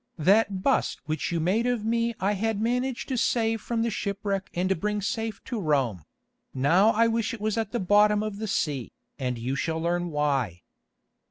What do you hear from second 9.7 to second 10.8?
learn why.